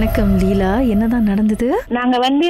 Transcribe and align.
வணக்கம் 0.00 0.30
லீலா. 0.42 0.68
என்னதான் 0.92 1.26
நடந்தது? 1.30 1.66
நாங்க 1.96 2.16
வந்து 2.24 2.48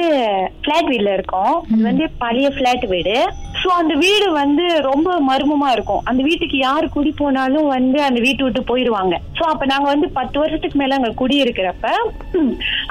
பிளாட் 0.65 0.89
வீட்ல 0.91 1.09
இருக்கோம். 1.17 1.55
இது 1.71 1.79
வந்து 1.87 2.05
பழைய 2.21 2.47
பிளாட் 2.57 2.85
வீடு. 2.91 3.15
சோ 3.61 3.69
அந்த 3.79 3.93
வீடு 4.03 4.27
வந்து 4.37 4.65
ரொம்ப 4.87 5.17
மர்மமா 5.29 5.69
இருக்கும். 5.75 6.01
அந்த 6.09 6.21
வீட்டுக்கு 6.29 6.57
யாரு 6.57 6.87
குடி 6.95 7.11
போனாலும் 7.19 7.67
வந்து 7.75 7.99
அந்த 8.07 8.19
வீட்டு 8.27 8.45
விட்டு 8.45 8.61
போயிருவாங்க 8.71 9.17
சோ 9.37 9.43
அப்ப 9.51 9.65
நாங்க 9.73 9.87
வந்து 9.93 10.09
பத்து 10.19 10.39
வருஷத்துக்கு 10.43 10.79
மேல 10.81 10.99
அங்க 10.99 11.11
குடி 11.21 11.37
இருக்கிறப்ப 11.43 11.87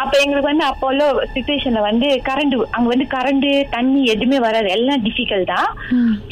அப்ப 0.02 0.12
எங்களுக்கு 0.24 0.52
வந்து 0.52 0.70
அப்போ 0.70 0.86
உள்ள 0.92 1.04
சுச்சுவேஷன்ல 1.34 1.82
வந்து 1.90 2.08
கரண்ட் 2.30 2.56
அங்க 2.76 2.88
வந்து 2.94 3.06
கரண்ட் 3.16 3.50
தண்ணி 3.76 4.02
எதுவுமே 4.14 4.40
வராது. 4.48 4.70
எல்லாம் 4.78 5.04
டிஃபிகல்ட் 5.06 5.52
தான். 5.56 5.70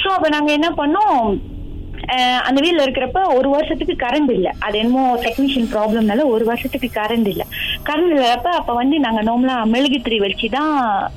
சோ 0.03 0.11
அப்ப 0.17 0.29
நாங்க 0.37 0.53
என்ன 0.61 0.71
பண்ணோம்? 0.83 1.23
அந்த 2.49 2.59
வீட்ல 2.65 2.85
இருக்கிறப்ப 2.87 3.21
ஒரு 3.39 3.49
வருஷத்துக்கு 3.55 3.95
கரண்ட் 4.05 4.33
இல்ல. 4.37 4.49
அது 4.67 4.77
என்னமோ 4.83 5.03
டெக்னீஷியன் 5.25 5.71
ப்ராப்ளம்னால 5.75 6.25
ஒரு 6.35 6.45
வருஷத்துக்கு 6.51 6.89
கரண்ட் 7.01 7.29
இல்ல. 7.33 7.45
கரண்ட் 7.89 8.15
இல்லாதப்ப 8.17 8.53
அப்ப 8.61 8.75
வந்து 8.81 8.99
நாங்க 9.07 9.23
நார்மலா 9.23 9.57
மெழுகுத்திரி 9.75 10.19
வச்சுதான் 10.27 10.73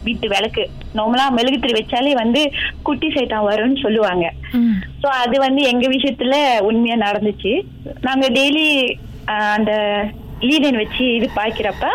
வீட்டு 0.08 0.28
விளக்கு. 0.36 0.66
நார்மலா 1.00 1.26
மெழுகுத்திரி 1.38 1.74
வச்சாலே 1.80 2.14
வந்து 2.24 2.42
குட்டி 2.88 3.10
சைட்டான் 3.18 3.48
வரும்னு 3.50 3.84
சொல்லுவாங்க. 3.86 4.26
சோ 5.04 5.08
அது 5.24 5.36
வந்து 5.48 5.62
எங்க 5.72 5.86
விஷயத்துல 5.96 6.36
உண்மையா 6.70 6.98
நடந்துச்சு. 7.08 7.54
நாங்க 8.08 8.28
டெய்லி 8.40 8.68
அந்த 9.56 9.74
லீடன் 10.48 10.82
வச்சு 10.84 11.06
இது 11.18 11.28
பாய்க்கிறப்ப 11.36 11.88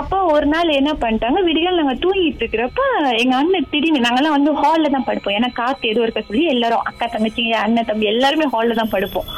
அப்போ 0.00 0.16
ஒரு 0.34 0.46
நாள் 0.52 0.76
என்ன 0.78 0.90
பண்ணிட்டாங்க? 1.02 1.38
விடிகால் 1.48 1.78
நாங்க 1.80 1.94
தூங்கிட்டு 2.04 2.42
இருக்கிறப்ப 2.42 2.80
எங்க 3.22 3.34
அண்ணன் 3.40 3.68
திடீர்னு 3.72 4.02
நாங்கெல்லாம் 4.06 4.36
வந்து 4.36 4.50
ஹால்ல 4.62 4.88
தான் 4.94 5.06
படுப்போம். 5.08 5.36
ஏன்னா 5.38 5.48
காத்து 5.60 5.90
எதுவும் 5.90 6.06
இருக்க 6.06 6.22
சொல்லி 6.28 6.44
எல்லாரும் 6.54 6.84
அக்கா 6.88 7.06
தங்கச்சிங்க 7.14 7.54
அண்ணன் 7.64 7.88
தம்பி 7.90 8.10
எல்லாருமே 8.14 8.46
ஹால்ல 8.54 8.76
தான் 8.80 8.92
படுப்போம். 8.94 9.28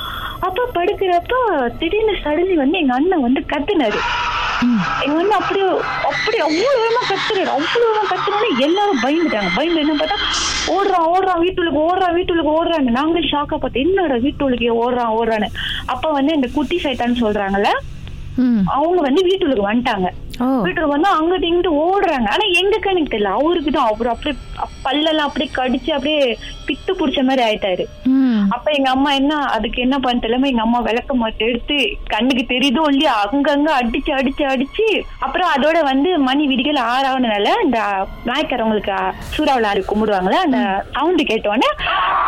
அப்ப 0.46 0.64
படுக்கிறப்ப 0.76 1.34
திடீர்னு 1.80 2.14
சடன்லி 2.24 2.56
வந்து 2.62 2.80
எங்க 2.82 2.94
அண்ணன் 2.98 3.24
வந்து 3.26 3.40
கத்துனாரு. 3.52 4.00
எங்க 5.04 5.16
அண்ணன் 5.22 5.38
அப்படியே 5.40 5.66
அப்படி 6.10 6.38
அவ்வளவு 6.46 6.78
வேகமா 6.82 7.02
கத்துறாரு. 7.10 7.50
அவ்வளவு 7.56 7.84
வேகமா 7.88 8.04
கத்துனோட 8.12 8.46
எல்லாரும் 8.66 9.02
பயந்துட்டாங்க. 9.04 9.50
பயந்து 9.58 9.82
என்ன 9.84 9.96
பார்த்தா 10.00 10.18
ஓடுறான் 10.76 11.06
ஓடுறான் 11.12 11.42
வீட்டுக்கு 11.44 11.82
ஓடுறான் 11.88 12.16
வீட்டுக்கு 12.18 12.56
ஓடுறான்னு. 12.58 12.96
நாங்க 13.00 13.20
ஷாக்கா 13.32 13.58
பார்த்தோம். 13.58 13.84
என்னடா 13.86 14.18
வீட்டுக்கு 14.26 14.72
ஓடுறான் 14.84 15.14
ஓடுறான்னு. 15.18 15.50
அப்ப 15.94 16.10
வந்து 16.18 16.34
இந்த 16.38 16.50
குட்டி 16.56 16.78
சைட்டான்னு 16.86 17.22
சொல்றாங்கல்ல. 17.24 17.70
அவங்க 18.78 19.00
வந்து 19.06 19.22
வீட்டுக்கு 19.28 19.68
வந்துட்டாங்க. 19.68 20.08
வீட்டுக்கு 20.38 20.88
வந்து 20.88 21.08
அங்கிட்டு 21.16 21.42
இங்கிட்டு 21.42 21.72
ஓடுறாங்க. 21.84 22.28
ஆனா 22.28 22.44
எங்க 22.52 22.78
கணக்கு 22.78 23.18
தெரியல. 23.18 23.22
அவருக்கு 23.22 23.70
தான் 23.70 23.86
அவரு 23.86 24.10
அப்படியே 24.10 24.42
அப்~ 24.56 24.76
பல்லெல்லாம் 24.84 25.26
அப்படியே 25.28 25.50
கடிச்சு 25.56 25.90
அப்படியே 25.90 26.38
பித்து 26.66 26.92
புடிச்ச 26.92 27.22
மாதிரி 27.22 27.42
ஆயிட்டாரு. 27.48 27.84
அப்ப 28.50 28.70
எங்க 28.70 28.90
அம்மா 28.90 29.12
என்ன 29.12 29.34
அதுக்கு 29.36 29.80
என்ன 29.80 29.98
பண்ண 29.98 30.18
தெரியாம 30.18 30.46
எங்க 30.46 30.62
அம்மா 30.62 30.78
விளக்க 30.78 31.14
மாட்டு 31.14 31.46
எடுத்து 31.46 31.96
கண்ணுக்கு 32.06 32.44
தெரியுதோ 32.54 32.82
இல்லையா 32.88 33.28
அங்கங்க 33.32 33.70
அடிச்சு 33.80 34.12
அடிச்சு 34.18 34.44
அடிச்சு 34.54 35.02
அப்புறம் 35.18 35.50
அதோட 35.56 35.82
வந்து 35.82 36.18
மணி 36.18 36.46
விடிகள் 36.46 36.82
ஆறாவதுனால 36.82 37.48
இந்த 37.64 38.06
நாய்க்காரவங்களுக்கு 38.26 38.96
சூறாவளி 39.18 39.66
ஆறு 39.66 39.84
கும்பிடுவாங்கல்ல 39.88 40.40
அந்த 40.48 40.84
சவுண்டு 40.92 41.22
கேட்டோன்னே 41.22 41.70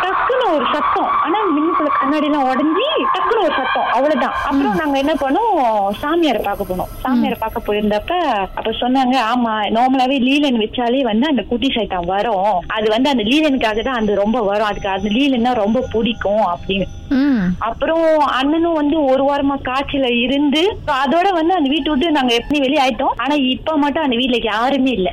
டக்குன்னு 0.01 0.53
ஒரு 0.53 0.65
சத்தம். 0.73 1.09
ஆனா 1.25 1.39
மின்னுக்குள்ள 1.81 1.99
கண்ணாடி 2.01 2.27
எல்லாம் 2.29 2.47
உடஞ்சி 2.51 2.85
டக்குன்னு 3.13 3.43
ஒரு 3.47 3.55
சத்தம். 3.59 3.87
அவ்வளவுதான். 3.95 4.35
அப்புறம் 4.47 4.79
நாங்க 4.81 4.97
என்ன 5.03 5.13
பண்ணோம்? 5.23 5.55
சாமியாரை 6.01 6.41
பார்க்க 6.47 6.69
போனோம். 6.71 6.91
சாமியாரை 7.03 7.37
பார்க்க 7.43 7.67
போயிருந்தப்ப 7.67 8.13
அப்ப 8.59 8.73
சொன்னாங்க 8.81 9.15
ஆமா 9.31 9.53
நார்மலாவே 9.77 10.17
லீலன் 10.27 10.61
வச்சாலே 10.63 11.01
வந்து 11.11 11.25
அந்த 11.31 11.43
குட்டி 11.51 11.69
சைட்டான் 11.75 12.09
வரும். 12.13 12.57
அது 12.77 12.87
வந்து 12.95 13.11
அந்த 13.13 13.23
லீலனுக்காக 13.31 13.83
தான் 13.87 13.99
அது 14.01 14.21
ரொம்ப 14.23 14.39
வரும். 14.49 14.69
அதுக்கு 14.71 14.95
அந்த 14.95 15.11
லீலன்னா 15.17 15.53
ரொம்ப 15.63 15.85
பிடிக்கும் 15.93 16.45
அப்படின்னு. 16.53 16.87
அப்புறம் 17.67 18.05
அண்ணனும் 18.39 18.77
வந்து 18.81 18.97
ஒரு 19.11 19.23
வாரமா 19.29 19.55
காய்ச்சல 19.69 20.09
இருந்து 20.25 20.61
அதோட 21.03 21.27
வந்து 21.39 21.53
அந்த 21.57 21.69
வீட்டு 21.73 21.89
விட்டு 21.91 22.15
நாங்க 22.17 22.33
எப்படி 22.33 22.59
வெளியே 22.65 22.81
ஆயிட்டோம். 22.83 23.17
ஆனா 23.23 23.35
இப்ப 23.55 23.75
மட்டும் 23.83 24.05
அந்த 24.05 24.15
வீட்டுல 24.21 24.39
யாருமே 24.53 24.93
இல்ல. 24.99 25.09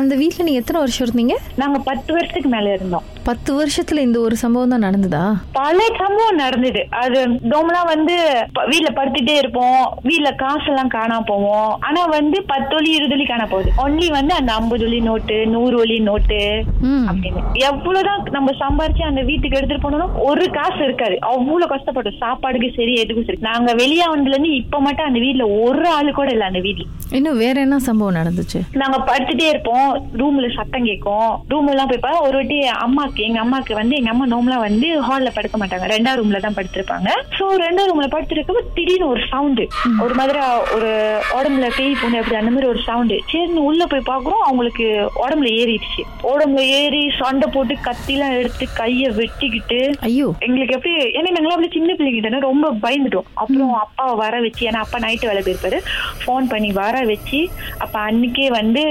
அந்த 0.00 0.14
வீட்ல 0.20 0.44
நீங்க 0.44 0.60
எத்தனை 0.62 0.78
வருஷம் 0.82 1.04
இருந்தீங்க? 1.06 1.34
நாங்க 1.62 1.78
பத்து 1.88 2.10
வருஷத்துக்கு 2.14 2.48
மேல 2.48 2.72
இருந்தோம். 2.76 3.04
பத்து 3.28 3.50
வருஷத்துல 3.58 4.04
இந்த 4.08 4.18
ஒரு 4.20 4.36
சம்பவம் 4.36 4.72
தான் 4.74 4.86
நடந்ததா? 4.86 5.24
பல 5.52 5.78
சம்பவம் 5.98 6.34
நடந்தது. 6.34 6.86
அது 6.90 7.28
டோம்லா 7.28 7.80
வந்து 7.84 8.46
வீட்ல 8.66 8.88
படுத்துட்டே 8.94 9.36
இருப்போம். 9.36 9.98
வீட்ல 10.02 10.32
காசெல்லாம் 10.32 10.90
காணாம 10.90 11.20
போவோம். 11.26 11.78
ஆனா 11.80 12.04
வந்து 12.04 12.42
பத்து 12.42 12.76
ஒலி 12.76 12.90
இருபது 12.90 13.14
ஒலி 13.14 13.24
காண 13.24 13.46
போகுது. 13.46 13.72
ஒன்லி 13.78 14.10
வந்து 14.10 14.34
அந்த 14.34 14.52
ஐம்பது 14.52 14.84
ஒலி 14.84 15.00
நோட்டு 15.00 15.46
நூறு 15.46 15.78
ஒலி 15.78 15.98
நோட்டு. 15.98 16.64
அப்படின்னு. 16.82 17.42
எவ்வளவுதான் 17.52 18.22
நம்ம 18.30 18.50
சம்பாரிச்சு 18.50 19.02
அந்த 19.02 19.22
வீட்டுக்கு 19.22 19.56
எடுத்துட்டு 19.56 19.90
போனாலும் 19.90 20.14
ஒரு 20.18 20.50
காசு 20.50 20.84
இருக்காது. 20.84 21.20
அவ்வளவு 21.20 21.74
கஷ்டப்பட்டோம். 21.74 22.20
சாப்பாடுக்கு 22.20 22.76
சரி 22.76 22.94
எதுக்கும் 23.02 23.24
சரி. 23.24 23.38
நாங்க 23.40 23.72
வெளியே 23.72 24.04
வந்ததுல 24.04 24.28
இருந்து 24.28 24.54
இப்ப 24.54 24.80
மட்டும் 24.80 25.06
அந்த 25.06 25.18
வீட்ல 25.18 25.46
ஒரு 25.46 25.88
ஆளு 25.88 26.12
கூட 26.12 26.30
இல்ல 26.30 26.44
அந்த 26.44 26.58
வீட்ல. 26.58 26.84
இன்னும் 27.10 27.38
வேற 27.38 27.60
என்ன 27.60 27.78
சம்பவம் 27.78 28.14
நடந்துச்சு? 28.14 28.60
நாங்க 28.72 28.98
படுத்துட்டே 28.98 29.48
இருப்போம். 29.48 30.08
ரூம்ல 30.16 30.54
சத்தம் 30.54 30.84
கேட்கும். 30.84 31.44
ரூம்ல 31.50 31.68
எல்லாம் 31.68 31.86
போய் 31.86 32.18
ஒரு 32.20 32.32
வாட்டி 32.32 32.58
அம்மாக்கு 32.60 33.16
எங்க 33.16 33.44
அம்மாக்கு 33.44 33.72
வந்து 33.72 33.96
எங்க 33.96 34.10
அம்மா 34.10 34.26
நோம்லாம் 34.26 34.58
வந்து 34.58 35.02
ஹால்ல 35.02 35.30
படுக்க 35.38 35.56
மாட்டாங்க. 35.60 35.86
ரெண்டாவது 35.94 36.20
ரூம்ல 36.20 36.40
தான் 36.46 36.56
படுத்திருப்பாங்க. 36.58 37.08
சோ 37.38 37.44
ரெண்டாவது 37.64 37.90
ரூம்ல 37.90 38.08
படுத்திருக்கப்ப 38.14 38.62
திடீர்னு 38.78 39.10
ஒரு 39.14 39.22
சவுண்டு 39.32 39.66
ஒரு 40.04 40.14
மாதிரி 40.20 40.40
ஒரு 40.76 40.90
உடம்புல 41.38 41.66
பேய் 41.78 41.98
பூனை 42.00 42.18
அப்படி 42.20 42.38
அந்த 42.40 42.52
மாதிரி 42.54 42.70
ஒரு 42.72 42.80
சவுண்டு 42.88 43.16
சரின்னு 43.32 43.66
உள்ள 43.70 43.82
போய் 43.92 44.08
பாக்குறோம் 44.10 44.44
அவங்களுக்கு 44.48 44.86
உடம்புல 45.24 45.50
ஏறிடுச்சு. 45.60 46.02
உடம்புல 46.32 46.62
ஏறி 46.80 47.02
சண்டை 47.20 47.48
போட்டு 47.54 47.74
கத்திலாம் 47.88 48.36
எடுத்து 48.40 48.64
கைய 48.80 49.10
வெட்டிக்கிட்டு 49.18 49.80
ஐயோ. 50.08 50.28
எங்களுக்கு 50.46 50.76
எப்படி 50.78 50.94
ஏன்னா 51.18 51.32
நாங்களாம் 51.36 51.56
அப்படி 51.56 51.70
சின்ன 51.76 51.94
பிள்ளைங்க 51.98 52.22
தானே 52.26 52.40
ரொம்ப 52.48 52.70
பயந்துட்டோம். 52.84 53.28
அப்புறம் 53.42 53.72
அப்பாவை 53.84 54.14
வர 54.22 54.40
வச்சு 54.46 54.62
ஏன்னா 54.70 54.82
அப்பா 54.84 54.98
நைட்டு 55.06 55.30
வேலை 55.30 55.42
போயிருப்பாரு. 55.46 55.80
ஃபோன் 56.22 56.50
பண்ணி 56.52 56.70
வர 56.82 56.96
வச்சு 57.12 57.40
அப்ப 57.84 57.94
அன்னைக்கே 58.08 58.48
வந்து 58.60 58.82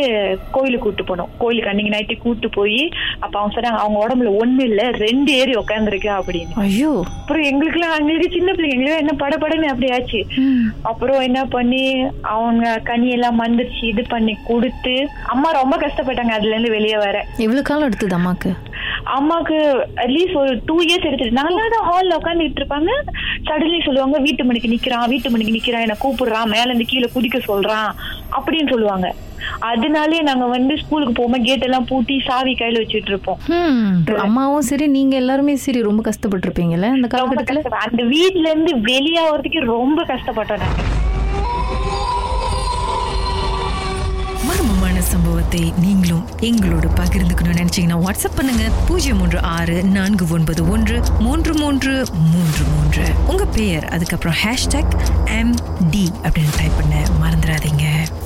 கோயிலுக்கு 0.55 0.85
கூட்டு 0.85 1.03
போனோம். 1.09 1.31
கோயிலுக்கு 1.41 1.71
அன்னைக்கு 1.71 1.95
நைட்டு 1.95 2.17
கூட்டு 2.25 2.49
போய் 2.59 2.81
அப்ப 3.23 3.33
அவங்க 3.39 3.53
சொன்னாங்க 3.55 3.81
அவங்க 3.83 3.99
உடம்புல 4.05 4.31
ஒண்ணு 4.41 4.63
இல்ல 4.69 4.83
ரெண்டு 5.05 5.31
ஏறி 5.41 5.53
உட்காந்துருக்கு 5.61 6.09
அப்படின்னு. 6.17 6.32
ஐயோ. 6.55 6.91
அப்புறம் 7.17 7.43
எங்களுக்குலாம் 7.43 7.91
அன்னைக்கு 7.91 8.29
சின்ன 8.31 8.51
பிள்ளைங்க 8.53 8.73
எங்களுக்கு 8.73 8.99
என்ன 8.99 9.11
படபடன்னு 9.13 9.67
அப்படி 9.67 9.91
ஆச்சு. 9.91 10.19
ம். 10.37 10.71
அப்புறம் 10.83 11.21
என்ன 11.21 11.45
பண்ணி 11.45 11.83
அவங்க 12.21 12.79
கனி 12.83 13.09
எல்லாம் 13.09 13.39
மந்திரிச்சு 13.41 13.81
இது 13.83 14.03
பண்ணி 14.09 14.37
கொடுத்து 14.43 14.95
அம்மா 15.25 15.51
ரொம்ப 15.51 15.77
கஷ்டப்பட்டாங்க 15.77 16.29
அதுல 16.29 16.49
இருந்து 16.49 16.69
வெளியே 16.69 16.97
வர. 16.97 17.17
எவ்வளவு 17.37 17.61
காலம் 17.61 17.85
எடுத்தது 17.85 18.15
அம்மாக்கு? 18.15 18.51
அம்மாக்கு 19.05 19.57
அட்லீஸ்ட் 19.97 20.35
ஒரு 20.35 20.61
டூ 20.65 20.81
இயர்ஸ் 20.81 21.05
எடுத்துட்டு 21.05 21.31
நல்லா 21.31 21.67
தான் 21.69 21.87
ஹால்ல 21.89 22.17
உட்காந்துட்டு 22.17 22.61
இருப்பாங்க. 22.61 22.91
சடன்லி 23.43 23.83
சொல்லுவாங்க 23.85 24.17
வீட்டு 24.17 24.43
மணிக்கு 24.43 24.67
நிக்கிறான் 24.67 25.07
வீட்டு 25.07 25.29
மணிக்கு 25.29 25.51
நிக்கிறான் 25.51 25.81
என்ன 25.81 25.97
கூப்பிடுறான் 26.03 26.49
மேல 26.49 26.63
இருந்து 26.63 26.85
கீழே 26.85 27.09
குதிக்க 27.13 27.39
சொல்றான் 27.47 27.89
அப்படின்னு 28.31 28.69
சொல்லுவாங்க. 28.69 29.07
அதனாலே 29.71 30.21
நாங்க 30.29 30.45
வந்து 30.55 30.77
ஸ்கூலுக்கு 30.81 31.13
போகும்போது 31.13 31.47
கேட் 31.49 31.65
எல்லாம் 31.69 31.87
பூட்டி 31.91 32.21
சாவி 32.27 32.53
கையில 32.59 32.81
வச்சுட்டு 32.83 33.11
இருப்போம். 33.13 33.39
அம்மாவும் 34.25 34.67
சரி 34.71 34.87
நீங்க 34.87 35.15
எல்லாருமே 35.15 35.55
சரி 35.55 35.81
ரொம்ப 35.89 36.03
கஷ்டப்பட்டிருப்பீங்கல்ல 36.09 36.91
அந்த 36.97 37.07
ரொம்ப 37.17 37.43
காலகட்டத்துல? 37.43 37.79
அந்த 37.87 38.03
வீட்ல 38.03 38.49
இருந்து 38.49 38.73
வெளியாகிறதுக்கு 38.91 39.63
ரொம்ப 39.75 40.05
கஷ்டப்பட்டோம் 40.13 40.63
நாங்க. 40.65 41.01
சம்பவத்தை 45.13 45.73
நீங்களும் 45.81 46.27
எங்களோடு 46.39 46.87
பகிர்ந்துக்கணும்னு 46.99 47.57
நினைச்சீங்கன்னா 47.59 47.97
வாட்ஸ்அப் 48.05 48.35
பண்ணுங்க. 48.35 48.63
பூஜ்ஜியம் 48.87 49.17
மூன்று 49.17 49.39
ஆறு 49.41 49.83
நான்கு 49.83 50.25
ஒன்பது 50.29 50.61
ஒன்று 50.69 50.97
மூன்று 51.19 51.53
மூன்று 51.53 51.93
மூன்று 52.31 52.63
மூன்று. 52.73 53.05
உங்க 53.27 53.45
பெயர் 53.57 53.85
அதுக்கப்புறம் 53.85 54.37
ஹேஷ்டாக் 54.43 54.93
எம் 55.39 55.53
டி 55.91 56.05
அப்படின்னு 56.21 56.55
டைப் 56.59 56.77
பண்ண 56.79 57.03
மறந்துடாதீங்க. 57.23 57.72